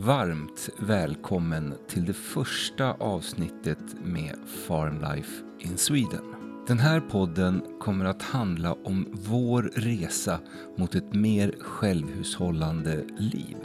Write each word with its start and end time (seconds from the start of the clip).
Varmt 0.00 0.70
välkommen 0.78 1.74
till 1.88 2.04
det 2.04 2.12
första 2.12 2.92
avsnittet 2.92 3.78
med 4.04 4.34
Farmlife 4.46 5.44
in 5.58 5.76
Sweden. 5.76 6.24
Den 6.66 6.78
här 6.78 7.00
podden 7.00 7.62
kommer 7.80 8.04
att 8.04 8.22
handla 8.22 8.72
om 8.72 9.06
vår 9.12 9.62
resa 9.74 10.40
mot 10.76 10.94
ett 10.94 11.14
mer 11.14 11.54
självhushållande 11.60 13.04
liv. 13.16 13.56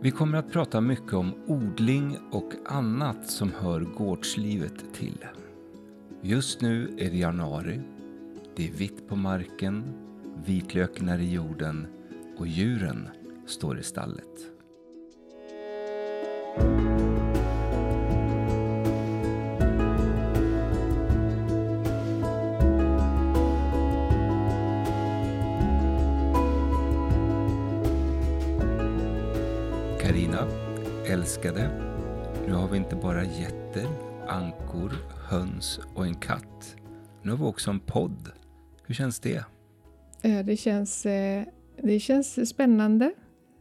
Vi 0.00 0.10
kommer 0.10 0.38
att 0.38 0.52
prata 0.52 0.80
mycket 0.80 1.12
om 1.12 1.34
odling 1.46 2.18
och 2.30 2.52
annat 2.66 3.30
som 3.30 3.52
hör 3.58 3.80
gårdslivet 3.80 4.94
till. 4.94 5.24
Just 6.22 6.60
nu 6.60 6.94
är 6.98 7.10
det 7.10 7.18
januari. 7.18 7.80
Det 8.56 8.68
är 8.68 8.72
vitt 8.72 9.08
på 9.08 9.16
marken, 9.16 9.84
vitlöken 10.46 11.08
är 11.08 11.18
i 11.18 11.32
jorden 11.32 11.86
och 12.38 12.46
djuren 12.46 13.08
står 13.46 13.78
i 13.78 13.82
stallet. 13.82 14.59
Karina, 30.02 30.48
älskade, 31.06 31.70
nu 32.46 32.52
har 32.52 32.68
vi 32.68 32.76
inte 32.76 32.96
bara 32.96 33.24
getter, 33.24 33.86
ankor, 34.28 34.92
höns 35.28 35.80
och 35.94 36.06
en 36.06 36.14
katt. 36.14 36.76
Nu 37.22 37.30
har 37.30 37.38
vi 37.38 37.44
också 37.44 37.70
en 37.70 37.80
podd. 37.80 38.28
Hur 38.86 38.94
känns 38.94 39.20
det? 39.20 39.44
Eh, 40.22 40.44
det 40.44 40.56
känns, 40.56 41.06
eh, 41.06 41.44
det 41.82 42.00
känns 42.00 42.48
spännande. 42.48 43.12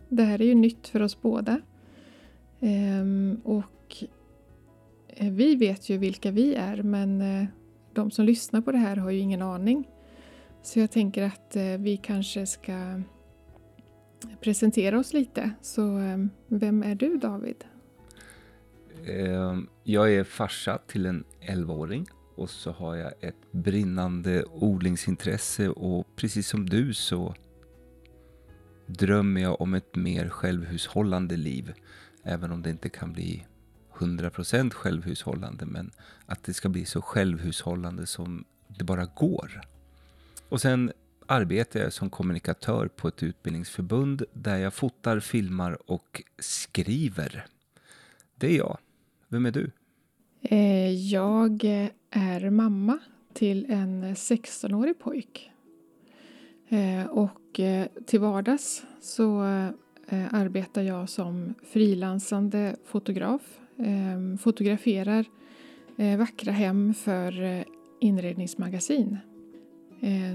Det 0.09 0.23
här 0.23 0.41
är 0.41 0.45
ju 0.45 0.55
nytt 0.55 0.87
för 0.87 1.01
oss 1.01 1.21
båda. 1.21 1.61
Ehm, 2.59 3.41
och 3.43 4.03
eh, 5.07 5.31
vi 5.31 5.55
vet 5.55 5.89
ju 5.89 5.97
vilka 5.97 6.31
vi 6.31 6.55
är 6.55 6.83
men 6.83 7.23
de 7.93 8.11
som 8.11 8.25
lyssnar 8.25 8.61
på 8.61 8.71
det 8.71 8.77
här 8.77 8.95
har 8.95 9.11
ju 9.11 9.19
ingen 9.19 9.41
aning. 9.41 9.87
Så 10.61 10.79
jag 10.79 10.91
tänker 10.91 11.23
att 11.23 11.55
vi 11.79 11.97
kanske 11.97 12.45
ska 12.45 13.01
presentera 14.41 14.99
oss 14.99 15.13
lite. 15.13 15.51
Så 15.61 15.81
ehm, 15.81 16.29
vem 16.47 16.83
är 16.83 16.95
du 16.95 17.17
David? 17.17 17.63
Ehm, 19.05 19.67
jag 19.83 20.13
är 20.13 20.23
farsa 20.23 20.77
till 20.87 21.05
en 21.05 21.23
11-åring 21.41 22.07
och 22.35 22.49
så 22.49 22.71
har 22.71 22.95
jag 22.95 23.13
ett 23.21 23.51
brinnande 23.51 24.43
odlingsintresse 24.43 25.69
och 25.69 26.07
precis 26.15 26.47
som 26.47 26.69
du 26.69 26.93
så 26.93 27.35
drömmer 28.85 29.41
jag 29.41 29.61
om 29.61 29.73
ett 29.73 29.95
mer 29.95 30.29
självhushållande 30.29 31.37
liv. 31.37 31.73
Även 32.23 32.51
om 32.51 32.61
det 32.61 32.69
inte 32.69 32.89
kan 32.89 33.13
bli 33.13 33.45
100% 33.93 34.73
självhushållande 34.73 35.65
men 35.65 35.91
att 36.25 36.43
det 36.43 36.53
ska 36.53 36.69
bli 36.69 36.85
så 36.85 37.01
självhushållande 37.01 38.05
som 38.05 38.45
det 38.67 38.83
bara 38.83 39.05
går. 39.05 39.61
Och 40.49 40.61
sen 40.61 40.91
arbetar 41.31 41.79
jag 41.79 41.93
som 41.93 42.09
kommunikatör 42.09 42.87
på 42.87 43.07
ett 43.07 43.23
utbildningsförbund 43.23 44.23
där 44.33 44.57
jag 44.57 44.73
fotar, 44.73 45.19
filmar 45.19 45.91
och 45.91 46.23
skriver. 46.39 47.45
Det 48.35 48.47
är 48.47 48.57
jag. 48.57 48.77
Vem 49.27 49.45
är 49.45 49.51
du? 49.51 49.71
Eh, 50.41 50.91
jag 50.91 51.63
är 52.09 52.49
mamma 52.49 52.99
till 53.33 53.65
en 53.69 54.03
16-årig 54.03 54.99
pojk. 54.99 55.51
Eh, 56.69 57.05
och 57.05 57.59
eh, 57.59 57.87
till 58.05 58.19
vardags 58.19 58.83
så 59.01 59.39
arbetar 60.31 60.81
jag 60.81 61.09
som 61.09 61.53
frilansande 61.71 62.75
fotograf. 62.85 63.41
Ehm, 63.77 64.37
fotograferar 64.37 65.25
vackra 66.17 66.51
hem 66.51 66.93
för 66.93 67.63
inredningsmagasin. 67.99 69.17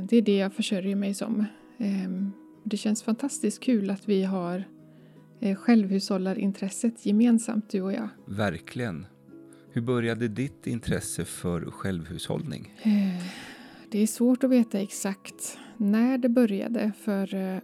Det 0.02 0.16
är 0.16 0.22
det 0.22 0.36
jag 0.36 0.52
försörjer 0.52 0.97
mig 0.97 1.14
som. 1.14 1.44
Det 2.64 2.76
känns 2.76 3.02
fantastiskt 3.02 3.60
kul 3.60 3.91
att 3.91 4.08
vi 4.08 4.25
har 4.25 4.64
självhushållarintresset 5.56 7.06
gemensamt, 7.06 7.70
du 7.70 7.82
och 7.82 7.92
jag. 7.92 8.08
Verkligen. 8.26 9.06
Hur 9.74 9.82
började 9.82 10.28
ditt 10.28 10.66
intresse 10.66 11.24
för 11.24 11.60
självhushållning? 11.60 12.74
Eh, 12.82 13.24
det 13.91 13.98
är 13.98 14.06
svårt 14.06 14.44
att 14.44 14.50
veta 14.50 14.80
exakt 14.80 15.58
när 15.76 16.19
det 16.19 16.28
började 16.28 16.92
för 17.00 17.34
eh, 17.34 17.58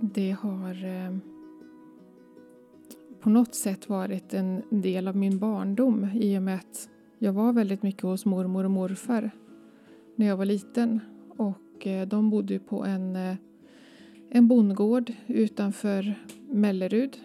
det 0.00 0.30
har 0.30 0.84
eh, 0.84 1.16
på 3.20 3.30
något 3.30 3.54
sätt 3.54 3.88
varit 3.88 4.34
en 4.34 4.62
del 4.70 5.08
av 5.08 5.16
min 5.16 5.38
barndom 5.38 6.10
i 6.14 6.38
och 6.38 6.42
med 6.42 6.54
att 6.54 6.88
jag 7.18 7.32
var 7.32 7.52
väldigt 7.52 7.82
mycket 7.82 8.02
hos 8.02 8.24
mormor 8.24 8.64
och 8.64 8.70
morfar 8.70 9.30
när 10.18 10.26
jag 10.26 10.36
var 10.36 10.44
liten. 10.44 11.00
Och 11.36 11.86
eh, 11.86 12.08
de 12.08 12.30
bodde 12.30 12.58
på 12.58 12.84
en, 12.84 13.16
eh, 13.16 13.36
en 14.30 14.48
bondgård 14.48 15.12
utanför 15.26 16.14
Mellerud. 16.50 17.16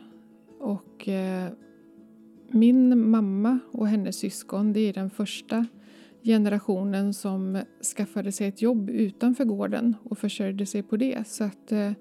Och 0.59 1.07
eh, 1.07 1.51
min 2.51 3.09
mamma 3.09 3.59
och 3.71 3.87
hennes 3.87 4.15
syskon 4.15 4.73
det 4.73 4.79
är 4.79 4.93
den 4.93 5.09
första 5.09 5.65
generationen 6.23 7.13
som 7.13 7.61
skaffade 7.97 8.31
sig 8.31 8.47
ett 8.47 8.61
jobb 8.61 8.89
utanför 8.89 9.45
gården 9.45 9.95
och 10.03 10.17
försörjde 10.17 10.65
sig 10.65 10.83
på 10.83 10.97
det. 10.97 11.27
Så 11.27 11.43
att 11.43 11.71
eh, 11.71 11.91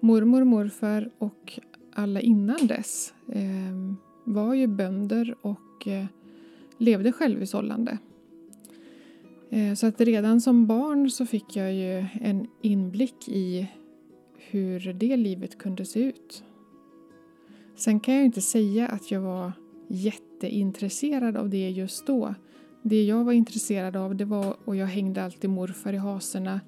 mormor 0.00 0.40
och 0.40 0.46
morfar 0.46 1.10
och 1.18 1.58
alla 1.92 2.20
innan 2.20 2.66
dess 2.66 3.14
eh, 3.32 3.94
var 4.24 4.54
ju 4.54 4.66
bönder 4.66 5.34
och 5.40 5.88
eh, 5.88 6.06
levde 6.78 7.12
självhushållande. 7.12 7.98
Eh, 9.50 9.74
så 9.74 9.86
att 9.86 10.00
redan 10.00 10.40
som 10.40 10.66
barn 10.66 11.10
så 11.10 11.26
fick 11.26 11.56
jag 11.56 11.74
ju 11.74 12.06
en 12.20 12.46
inblick 12.62 13.28
i 13.28 13.68
hur 14.50 14.92
det 14.92 15.16
livet 15.16 15.58
kunde 15.58 15.84
se 15.84 16.00
ut. 16.00 16.44
Sen 17.76 18.00
kan 18.00 18.14
jag 18.14 18.24
inte 18.24 18.40
säga 18.40 18.88
att 18.88 19.10
jag 19.10 19.20
var 19.20 19.52
jätteintresserad 19.88 21.36
av 21.36 21.50
det 21.50 21.70
just 21.70 22.06
då. 22.06 22.34
Det 22.82 23.04
jag 23.04 23.24
var 23.24 23.32
intresserad 23.32 23.96
av 23.96 24.16
det 24.16 24.24
var, 24.24 24.56
och 24.64 24.76
jag 24.76 24.86
hängde 24.86 25.24
alltid 25.24 25.50
morfar 25.50 25.92
i 25.92 25.96
haserna. 25.96 26.60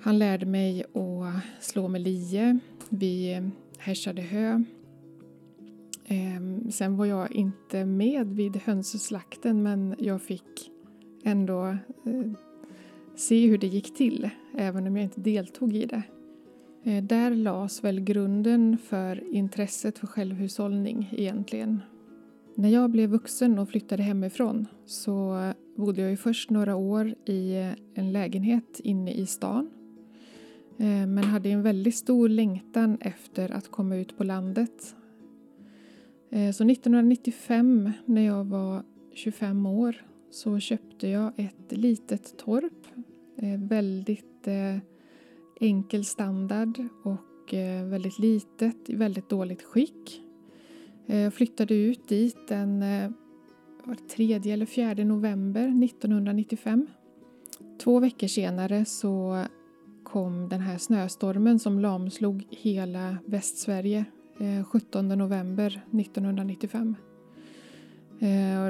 Han 0.00 0.18
lärde 0.18 0.46
mig 0.46 0.84
att 0.84 1.64
slå 1.64 1.88
med 1.88 2.00
lie. 2.00 2.58
Vi 2.88 3.32
eh, 3.32 3.48
härsade 3.78 4.22
hö. 4.22 4.64
Ehm, 6.06 6.70
sen 6.70 6.96
var 6.96 7.06
jag 7.06 7.32
inte 7.32 7.84
med 7.84 8.26
vid 8.26 8.56
hönsslakten 8.56 9.62
men 9.62 9.94
jag 9.98 10.22
fick 10.22 10.71
ändå 11.22 11.66
eh, 12.04 12.32
se 13.14 13.46
hur 13.46 13.58
det 13.58 13.66
gick 13.66 13.94
till 13.94 14.30
även 14.54 14.86
om 14.86 14.96
jag 14.96 15.04
inte 15.04 15.20
deltog 15.20 15.76
i 15.76 15.86
det. 15.86 16.02
Eh, 16.84 17.04
där 17.04 17.30
lades 17.30 17.84
väl 17.84 18.00
grunden 18.00 18.78
för 18.78 19.34
intresset 19.34 19.98
för 19.98 20.06
självhushållning 20.06 21.08
egentligen. 21.12 21.80
När 22.54 22.68
jag 22.68 22.90
blev 22.90 23.10
vuxen 23.10 23.58
och 23.58 23.68
flyttade 23.68 24.02
hemifrån 24.02 24.66
så 24.86 25.38
bodde 25.76 26.00
jag 26.00 26.10
ju 26.10 26.16
först 26.16 26.50
några 26.50 26.76
år 26.76 27.14
i 27.24 27.56
eh, 27.56 27.72
en 27.94 28.12
lägenhet 28.12 28.80
inne 28.84 29.12
i 29.12 29.26
stan. 29.26 29.70
Eh, 30.78 31.06
men 31.06 31.24
hade 31.24 31.48
en 31.48 31.62
väldigt 31.62 31.94
stor 31.94 32.28
längtan 32.28 32.98
efter 33.00 33.52
att 33.52 33.68
komma 33.68 33.96
ut 33.96 34.16
på 34.16 34.24
landet. 34.24 34.94
Eh, 36.30 36.50
så 36.50 36.64
1995 36.64 37.92
när 38.04 38.22
jag 38.22 38.44
var 38.44 38.82
25 39.14 39.66
år 39.66 40.04
så 40.32 40.58
köpte 40.58 41.08
jag 41.08 41.32
ett 41.36 41.72
litet 41.72 42.38
torp. 42.38 42.86
Eh, 43.36 43.60
väldigt 43.60 44.48
eh, 44.48 44.76
enkel 45.60 46.04
standard 46.04 46.88
och 47.04 47.54
eh, 47.54 47.84
väldigt 47.84 48.18
litet, 48.18 48.90
i 48.90 48.94
väldigt 48.94 49.28
dåligt 49.28 49.62
skick. 49.62 50.22
Jag 51.06 51.34
flyttade 51.34 51.74
ut 51.74 52.08
dit 52.08 52.48
den 52.48 52.84
3 54.16 54.32
eller 54.34 54.66
4 54.66 55.04
november 55.04 55.84
1995. 55.84 56.86
Två 57.82 58.00
veckor 58.00 58.26
senare 58.26 58.84
så 58.84 59.44
kom 60.02 60.48
den 60.48 60.60
här 60.60 60.78
snöstormen 60.78 61.58
som 61.58 61.78
lamslog 61.78 62.46
hela 62.50 63.16
Västsverige 63.26 64.04
17 64.66 65.08
november 65.08 65.84
1995. 65.92 66.96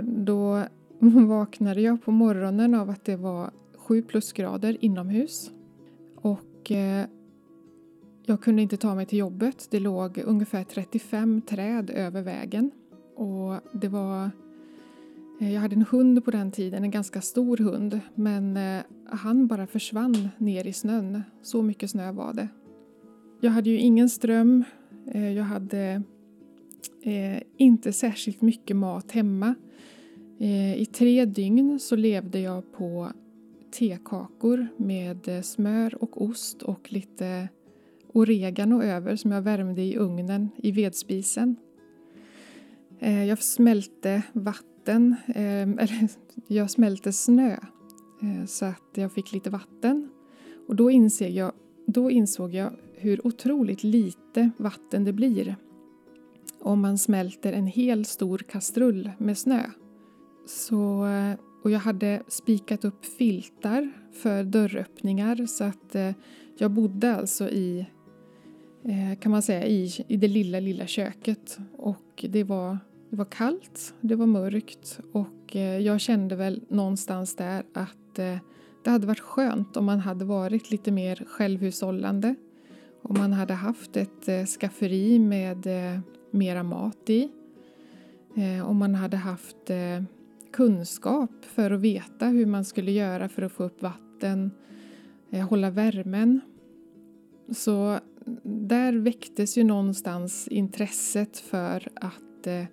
Då 0.02 0.64
vaknade 1.28 1.80
jag 1.80 2.02
på 2.02 2.10
morgonen 2.10 2.74
av 2.74 2.90
att 2.90 3.04
det 3.04 3.16
var 3.16 3.50
7 3.76 4.02
plusgrader 4.02 4.84
inomhus. 4.84 5.50
Och 6.16 6.70
eh, 6.70 7.06
jag 8.26 8.40
kunde 8.40 8.62
inte 8.62 8.76
ta 8.76 8.94
mig 8.94 9.06
till 9.06 9.18
jobbet. 9.18 9.68
Det 9.70 9.80
låg 9.80 10.18
ungefär 10.18 10.64
35 10.64 11.42
träd 11.42 11.90
över 11.90 12.22
vägen. 12.22 12.70
Och 13.16 13.54
det 13.72 13.88
var... 13.88 14.30
Eh, 15.40 15.52
jag 15.52 15.60
hade 15.60 15.74
en 15.74 15.86
hund 15.90 16.24
på 16.24 16.30
den 16.30 16.52
tiden, 16.52 16.84
en 16.84 16.90
ganska 16.90 17.20
stor 17.20 17.56
hund, 17.56 18.00
men 18.14 18.56
eh, 18.56 18.82
han 19.06 19.46
bara 19.46 19.66
försvann 19.66 20.28
ner 20.38 20.66
i 20.66 20.72
snön. 20.72 21.22
Så 21.42 21.62
mycket 21.62 21.90
snö 21.90 22.12
var 22.12 22.32
det. 22.32 22.48
Jag 23.40 23.50
hade 23.50 23.70
ju 23.70 23.78
ingen 23.78 24.08
ström. 24.08 24.64
Jag 25.36 25.44
hade 25.44 26.02
inte 27.56 27.92
särskilt 27.92 28.42
mycket 28.42 28.76
mat 28.76 29.12
hemma. 29.12 29.54
Eh, 30.42 30.76
I 30.76 30.86
tre 30.86 31.24
dygn 31.24 31.80
så 31.80 31.96
levde 31.96 32.40
jag 32.40 32.72
på 32.72 33.12
tekakor 33.78 34.68
med 34.76 35.28
eh, 35.28 35.42
smör 35.42 36.02
och 36.02 36.22
ost 36.22 36.62
och 36.62 36.92
lite 36.92 37.48
oregano 38.12 38.82
över 38.82 39.16
som 39.16 39.32
jag 39.32 39.42
värmde 39.42 39.82
i 39.82 39.96
ugnen 39.96 40.48
i 40.56 40.72
vedspisen. 40.72 41.56
Eh, 42.98 43.24
jag 43.24 43.42
smälte 43.42 44.22
vatten, 44.32 45.16
eller 45.34 46.08
jag 46.46 46.70
smälte 46.70 47.12
snö 47.12 47.56
så 48.46 48.64
att 48.64 48.90
jag 48.94 49.12
fick 49.12 49.32
lite 49.32 49.50
vatten. 49.50 50.08
Och 50.68 50.76
då 50.76 50.90
insåg, 50.90 51.30
jag, 51.30 51.52
då 51.86 52.10
insåg 52.10 52.54
jag 52.54 52.72
hur 52.94 53.26
otroligt 53.26 53.84
lite 53.84 54.50
vatten 54.56 55.04
det 55.04 55.12
blir 55.12 55.56
om 56.60 56.80
man 56.80 56.98
smälter 56.98 57.52
en 57.52 57.66
hel 57.66 58.04
stor 58.04 58.38
kastrull 58.38 59.10
med 59.18 59.38
snö. 59.38 59.62
Så, 60.46 61.06
och 61.64 61.70
jag 61.70 61.78
hade 61.78 62.22
spikat 62.28 62.84
upp 62.84 63.04
filtar 63.04 63.92
för 64.12 64.44
dörröppningar 64.44 65.46
så 65.46 65.64
att 65.64 65.94
eh, 65.94 66.12
jag 66.58 66.70
bodde 66.70 67.16
alltså 67.16 67.48
i 67.48 67.86
Eh, 68.84 69.18
kan 69.18 69.32
man 69.32 69.42
säga, 69.42 69.66
i, 69.66 70.04
i 70.08 70.16
det 70.16 70.28
lilla, 70.28 70.60
lilla 70.60 70.86
köket. 70.86 71.58
Och 71.76 72.24
det 72.28 72.44
var, 72.44 72.78
det 73.10 73.16
var 73.16 73.24
kallt, 73.24 73.94
det 74.00 74.14
var 74.14 74.26
mörkt 74.26 75.00
och 75.12 75.56
eh, 75.56 75.78
jag 75.78 76.00
kände 76.00 76.36
väl 76.36 76.62
någonstans 76.68 77.36
där 77.36 77.64
att 77.74 78.18
eh, 78.18 78.36
det 78.84 78.90
hade 78.90 79.06
varit 79.06 79.20
skönt 79.20 79.76
om 79.76 79.84
man 79.84 80.00
hade 80.00 80.24
varit 80.24 80.70
lite 80.70 80.92
mer 80.92 81.24
självhushållande. 81.26 82.34
Om 83.02 83.18
man 83.18 83.32
hade 83.32 83.54
haft 83.54 83.96
ett 83.96 84.28
eh, 84.28 84.44
skafferi 84.44 85.18
med 85.18 85.66
eh, 85.66 86.00
mera 86.30 86.62
mat 86.62 87.10
i. 87.10 87.28
Om 88.64 88.76
man 88.76 88.94
hade 88.94 89.16
haft 89.16 89.70
kunskap 90.52 91.44
för 91.44 91.70
att 91.70 91.80
veta 91.80 92.26
hur 92.26 92.46
man 92.46 92.64
skulle 92.64 92.90
göra 92.90 93.28
för 93.28 93.42
att 93.42 93.52
få 93.52 93.64
upp 93.64 93.82
vatten, 93.82 94.50
eh, 95.30 95.48
hålla 95.48 95.70
värmen. 95.70 96.40
Så 97.50 97.98
där 98.44 98.92
väcktes 98.92 99.58
ju 99.58 99.64
någonstans 99.64 100.48
intresset 100.48 101.38
för 101.38 101.88
att 101.94 102.46
eh, 102.46 102.64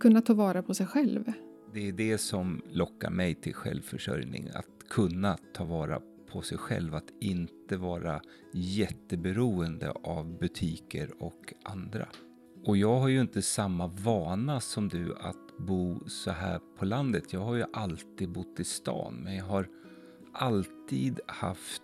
kunna 0.00 0.20
ta 0.20 0.34
vara 0.34 0.62
på 0.62 0.74
sig 0.74 0.86
själv. 0.86 1.32
Det 1.74 1.88
är 1.88 1.92
det 1.92 2.18
som 2.18 2.62
lockar 2.70 3.10
mig 3.10 3.34
till 3.34 3.54
självförsörjning, 3.54 4.48
att 4.54 4.88
kunna 4.88 5.38
ta 5.54 5.64
vara 5.64 6.00
på 6.32 6.42
sig 6.42 6.58
själv, 6.58 6.94
att 6.94 7.12
inte 7.20 7.76
vara 7.76 8.20
jätteberoende 8.52 9.90
av 9.90 10.38
butiker 10.38 11.10
och 11.22 11.54
andra. 11.62 12.08
Och 12.68 12.76
jag 12.76 12.98
har 13.00 13.08
ju 13.08 13.20
inte 13.20 13.42
samma 13.42 13.86
vana 13.86 14.60
som 14.60 14.88
du 14.88 15.14
att 15.20 15.56
bo 15.58 16.08
så 16.08 16.30
här 16.30 16.60
på 16.78 16.84
landet. 16.84 17.32
Jag 17.32 17.40
har 17.40 17.54
ju 17.54 17.64
alltid 17.72 18.28
bott 18.28 18.60
i 18.60 18.64
stan, 18.64 19.14
men 19.24 19.36
jag 19.36 19.44
har 19.44 19.68
alltid 20.32 21.20
haft 21.26 21.82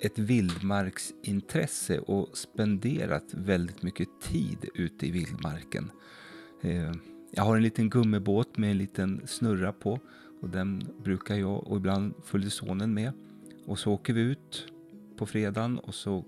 ett 0.00 0.18
vildmarksintresse 0.18 1.98
och 1.98 2.36
spenderat 2.36 3.24
väldigt 3.34 3.82
mycket 3.82 4.08
tid 4.22 4.68
ute 4.74 5.06
i 5.06 5.10
vildmarken. 5.10 5.90
Eh, 6.62 6.92
jag 7.30 7.42
har 7.42 7.56
en 7.56 7.62
liten 7.62 7.90
gummibåt 7.90 8.58
med 8.58 8.70
en 8.70 8.78
liten 8.78 9.22
snurra 9.26 9.72
på 9.72 10.00
och 10.40 10.48
den 10.48 10.88
brukar 11.04 11.34
jag 11.34 11.66
och 11.66 11.76
ibland 11.76 12.14
följer 12.24 12.50
sonen 12.50 12.94
med. 12.94 13.12
Och 13.66 13.78
så 13.78 13.92
åker 13.92 14.12
vi 14.12 14.20
ut 14.20 14.66
på 15.16 15.26
fredagen 15.26 15.78
och 15.78 15.94
så 15.94 16.24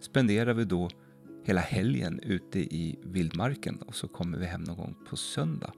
spenderar 0.00 0.54
vi 0.54 0.64
då 0.64 0.88
hela 1.46 1.60
helgen 1.60 2.20
ute 2.22 2.58
i 2.58 2.98
vildmarken 3.02 3.76
och 3.76 3.94
så 3.94 4.08
kommer 4.08 4.38
vi 4.38 4.46
hem 4.46 4.60
någon 4.60 4.76
gång 4.76 4.94
på 5.08 5.16
söndag. 5.16 5.72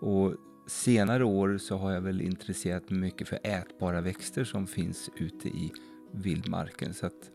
Och 0.00 0.34
senare 0.66 1.24
år 1.24 1.58
så 1.58 1.76
har 1.76 1.92
jag 1.92 2.00
väl 2.00 2.20
intresserat 2.20 2.90
mig 2.90 3.00
mycket 3.00 3.28
för 3.28 3.38
ätbara 3.42 4.00
växter 4.00 4.44
som 4.44 4.66
finns 4.66 5.10
ute 5.16 5.48
i 5.48 5.72
vildmarken. 6.12 6.94
Så 6.94 7.06
att 7.06 7.30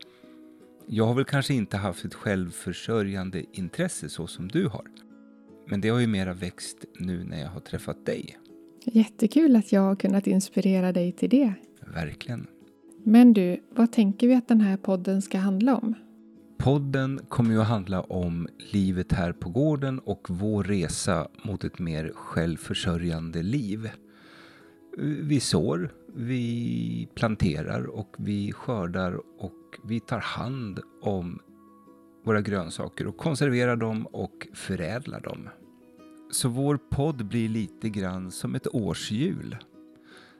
jag 0.86 1.06
har 1.06 1.14
väl 1.14 1.24
kanske 1.24 1.54
inte 1.54 1.76
haft 1.76 2.04
ett 2.04 2.14
självförsörjande 2.14 3.44
intresse 3.52 4.08
så 4.08 4.26
som 4.26 4.48
du 4.48 4.66
har. 4.66 4.86
Men 5.66 5.80
det 5.80 5.88
har 5.88 5.98
ju 5.98 6.06
mera 6.06 6.34
växt 6.34 6.84
nu 6.98 7.24
när 7.24 7.40
jag 7.40 7.48
har 7.48 7.60
träffat 7.60 8.06
dig. 8.06 8.38
Jättekul 8.84 9.56
att 9.56 9.72
jag 9.72 9.80
har 9.80 9.96
kunnat 9.96 10.26
inspirera 10.26 10.92
dig 10.92 11.12
till 11.12 11.30
det. 11.30 11.54
Verkligen. 11.94 12.46
Men 13.04 13.32
du, 13.32 13.62
vad 13.70 13.92
tänker 13.92 14.28
vi 14.28 14.34
att 14.34 14.48
den 14.48 14.60
här 14.60 14.76
podden 14.76 15.22
ska 15.22 15.38
handla 15.38 15.76
om? 15.76 15.94
Podden 16.58 17.20
kommer 17.28 17.50
ju 17.50 17.60
att 17.60 17.68
handla 17.68 18.00
om 18.00 18.48
livet 18.72 19.12
här 19.12 19.32
på 19.32 19.50
gården 19.50 19.98
och 19.98 20.26
vår 20.30 20.64
resa 20.64 21.28
mot 21.44 21.64
ett 21.64 21.78
mer 21.78 22.12
självförsörjande 22.14 23.42
liv. 23.42 23.90
Vi 25.22 25.40
sår, 25.40 25.92
vi 26.14 27.08
planterar 27.14 27.84
och 27.84 28.16
vi 28.18 28.52
skördar 28.52 29.20
och 29.38 29.78
vi 29.84 30.00
tar 30.00 30.18
hand 30.18 30.80
om 31.02 31.38
våra 32.24 32.40
grönsaker 32.40 33.06
och 33.06 33.16
konserverar 33.16 33.76
dem 33.76 34.06
och 34.06 34.48
förädlar 34.54 35.20
dem. 35.20 35.48
Så 36.30 36.48
vår 36.48 36.76
podd 36.90 37.26
blir 37.26 37.48
lite 37.48 37.88
grann 37.88 38.30
som 38.30 38.54
ett 38.54 38.74
årshjul. 38.74 39.56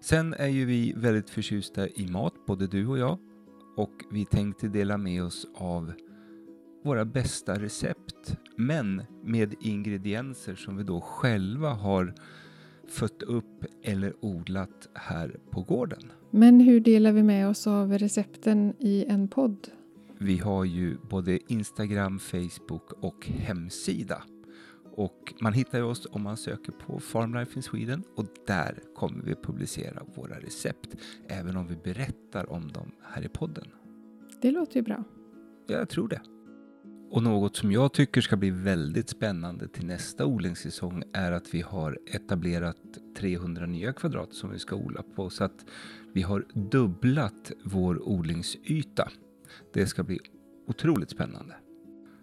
Sen 0.01 0.35
är 0.35 0.49
ju 0.49 0.65
vi 0.65 0.93
väldigt 0.97 1.31
förtjusta 1.31 1.89
i 1.89 2.07
mat, 2.11 2.35
både 2.47 2.67
du 2.67 2.87
och 2.87 2.99
jag. 2.99 3.19
Och 3.77 4.05
vi 4.11 4.25
tänkte 4.25 4.69
dela 4.69 4.97
med 4.97 5.25
oss 5.25 5.47
av 5.55 5.93
våra 6.83 7.05
bästa 7.05 7.55
recept, 7.55 8.37
men 8.57 9.03
med 9.25 9.55
ingredienser 9.61 10.55
som 10.55 10.77
vi 10.77 10.83
då 10.83 11.01
själva 11.01 11.69
har 11.69 12.15
fött 12.89 13.23
upp 13.23 13.65
eller 13.83 14.25
odlat 14.25 14.89
här 14.95 15.37
på 15.51 15.63
gården. 15.63 16.13
Men 16.31 16.61
hur 16.61 16.81
delar 16.81 17.13
vi 17.13 17.23
med 17.23 17.49
oss 17.49 17.67
av 17.67 17.99
recepten 17.99 18.75
i 18.79 19.05
en 19.05 19.29
podd? 19.29 19.69
Vi 20.19 20.39
har 20.39 20.65
ju 20.65 20.97
både 21.11 21.53
Instagram, 21.53 22.19
Facebook 22.19 22.93
och 22.93 23.27
hemsida. 23.27 24.23
Och 24.95 25.35
man 25.41 25.53
hittar 25.53 25.83
oss 25.83 26.07
om 26.11 26.23
man 26.23 26.37
söker 26.37 26.73
på 26.73 27.01
Farmlife 27.01 27.57
in 27.57 27.63
Sweden 27.63 28.03
och 28.17 28.27
där 28.47 28.79
kommer 28.95 29.25
vi 29.25 29.35
publicera 29.35 30.03
våra 30.15 30.39
recept, 30.39 30.97
även 31.29 31.57
om 31.57 31.67
vi 31.67 31.77
berättar 31.77 32.53
om 32.53 32.73
dem 32.73 32.91
här 33.03 33.25
i 33.25 33.29
podden. 33.29 33.65
Det 34.43 34.51
låter 34.51 34.77
ju 34.77 34.83
bra. 34.83 35.05
Jag 35.67 35.89
tror 35.89 36.09
det. 36.09 36.21
Och 37.11 37.23
något 37.23 37.57
som 37.57 37.73
jag 37.73 37.93
tycker 37.93 38.21
ska 38.21 38.37
bli 38.37 38.51
väldigt 38.51 39.09
spännande 39.09 39.69
till 39.69 39.87
nästa 39.87 40.27
odlingssäsong 40.27 41.03
är 41.13 41.33
att 41.33 41.55
vi 41.55 41.61
har 41.61 41.99
etablerat 42.07 42.77
300 43.17 43.67
nya 43.67 43.93
kvadrat 43.93 44.35
som 44.35 44.51
vi 44.51 44.59
ska 44.59 44.77
odla 44.77 45.03
på 45.03 45.31
så 45.31 45.45
att 45.45 45.67
vi 46.13 46.23
har 46.23 46.45
dubblat 46.55 47.53
vår 47.65 48.09
odlingsyta. 48.09 49.09
Det 49.75 49.87
ska 49.87 50.03
bli 50.03 50.19
otroligt 50.67 51.11
spännande. 51.11 51.55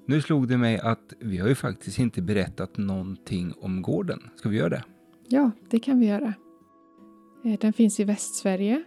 Nu 0.05 0.21
slog 0.21 0.47
det 0.47 0.57
mig 0.57 0.79
att 0.79 1.13
vi 1.19 1.37
har 1.37 1.47
ju 1.47 1.55
faktiskt 1.55 1.99
inte 1.99 2.21
berättat 2.21 2.77
någonting 2.77 3.53
om 3.59 3.81
gården. 3.81 4.19
Ska 4.35 4.49
vi 4.49 4.57
göra 4.57 4.69
det? 4.69 4.83
Ja, 5.27 5.51
det 5.69 5.79
kan 5.79 5.99
vi 5.99 6.05
göra. 6.05 6.33
Eh, 7.45 7.59
den 7.59 7.73
finns 7.73 7.99
i 7.99 8.03
Västsverige 8.03 8.83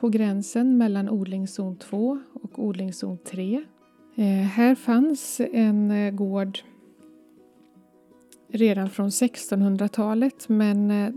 på 0.00 0.08
gränsen 0.08 0.78
mellan 0.78 1.08
odlingszon 1.08 1.76
2 1.76 2.20
och 2.32 2.64
odlingszon 2.64 3.18
3 3.18 3.64
Eh, 4.18 4.24
här 4.26 4.74
fanns 4.74 5.40
en 5.52 5.90
eh, 5.90 6.10
gård 6.10 6.58
redan 8.52 8.90
från 8.90 9.08
1600-talet 9.08 10.48
men 10.48 10.90
eh, 10.90 11.10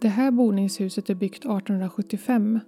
det 0.00 0.08
här 0.08 0.30
boningshuset 0.30 1.10
är 1.10 1.14
byggt 1.14 1.38
1875 1.38 2.60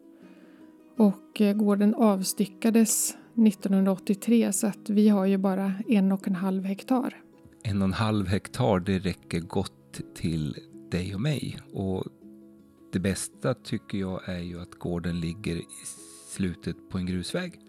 och 0.96 1.40
eh, 1.40 1.54
gården 1.56 1.94
avstyckades 1.94 3.16
1983 3.46 4.52
så 4.52 4.66
att 4.66 4.90
vi 4.90 5.08
har 5.08 5.26
ju 5.26 5.38
bara 5.38 5.74
en 5.88 6.12
och 6.12 6.28
en 6.28 6.34
halv 6.34 6.64
hektar. 6.64 7.22
En 7.62 7.82
och 7.82 7.88
en 7.88 7.92
halv 7.92 8.26
hektar 8.26 8.80
det 8.80 8.98
räcker 8.98 9.40
gott 9.40 10.00
till 10.14 10.56
dig 10.90 11.14
och 11.14 11.20
mig 11.20 11.58
och 11.72 12.04
det 12.92 12.98
bästa 12.98 13.54
tycker 13.54 13.98
jag 13.98 14.28
är 14.28 14.40
ju 14.40 14.60
att 14.60 14.74
gården 14.74 15.20
ligger 15.20 15.56
i 15.56 15.66
slutet 16.28 16.76
på 16.90 16.98
en 16.98 17.06
grusväg. 17.06 17.60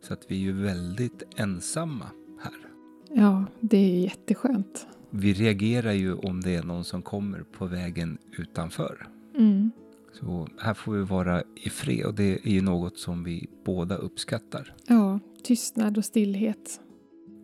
Så 0.00 0.12
att 0.12 0.24
vi 0.28 0.34
är 0.34 0.40
ju 0.40 0.52
väldigt 0.52 1.22
ensamma 1.36 2.06
här. 2.42 2.70
Ja, 3.08 3.44
det 3.60 3.76
är 3.76 3.88
ju 3.88 4.00
jätteskönt. 4.00 4.86
Vi 5.10 5.32
reagerar 5.32 5.92
ju 5.92 6.14
om 6.14 6.40
det 6.40 6.56
är 6.56 6.62
någon 6.62 6.84
som 6.84 7.02
kommer 7.02 7.40
på 7.42 7.66
vägen 7.66 8.18
utanför. 8.38 9.08
Mm. 9.36 9.70
Så 10.12 10.48
här 10.60 10.74
får 10.74 10.92
vi 10.92 11.02
vara 11.02 11.42
i 11.56 11.70
fred 11.70 12.06
och 12.06 12.14
det 12.14 12.46
är 12.46 12.50
ju 12.50 12.62
något 12.62 12.98
som 12.98 13.24
vi 13.24 13.48
båda 13.64 13.96
uppskattar. 13.96 14.74
Ja, 14.86 15.20
tystnad 15.42 15.98
och 15.98 16.04
stillhet. 16.04 16.80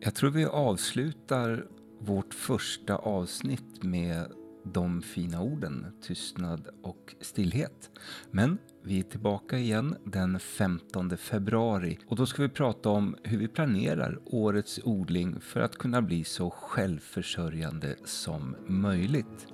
Jag 0.01 0.15
tror 0.15 0.31
vi 0.31 0.45
avslutar 0.45 1.67
vårt 1.99 2.35
första 2.35 2.97
avsnitt 2.97 3.83
med 3.83 4.33
de 4.65 5.03
fina 5.03 5.43
orden 5.43 5.87
tystnad 6.03 6.69
och 6.83 7.15
stillhet. 7.21 7.91
Men 8.31 8.59
vi 8.87 8.99
är 8.99 9.03
tillbaka 9.03 9.59
igen 9.59 9.97
den 10.05 10.41
15 10.41 11.17
februari 11.17 11.99
och 12.07 12.17
då 12.17 12.27
ska 12.27 12.43
vi 12.43 12.49
prata 12.49 12.89
om 12.89 13.17
hur 13.23 13.39
vi 13.39 13.49
planerar 13.49 14.19
årets 14.25 14.81
odling 14.85 15.41
för 15.41 15.61
att 15.61 15.77
kunna 15.77 16.03
bli 16.03 16.25
så 16.25 16.51
självförsörjande 16.51 17.97
som 18.05 18.57
möjligt. 18.67 19.47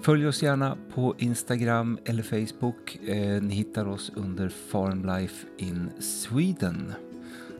Följ 0.00 0.26
oss 0.26 0.42
gärna 0.42 0.76
på 0.94 1.14
Instagram 1.18 1.98
eller 2.04 2.22
Facebook. 2.22 2.96
Eh, 2.96 3.42
ni 3.42 3.54
hittar 3.54 3.88
oss 3.88 4.12
under 4.14 4.48
Farmlife 4.48 5.46
in 5.58 5.90
Sweden. 5.98 6.92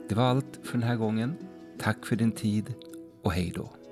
Det 0.09 0.15
var 0.15 0.25
allt 0.25 0.61
för 0.63 0.73
den 0.73 0.89
här 0.89 0.97
gången. 0.97 1.35
Tack 1.79 2.07
för 2.07 2.17
din 2.17 2.33
tid 2.33 2.75
och 3.23 3.33
hej 3.33 3.53
då. 3.57 3.84